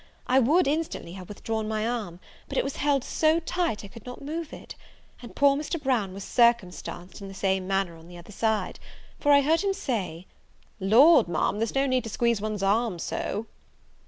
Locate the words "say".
9.73-10.25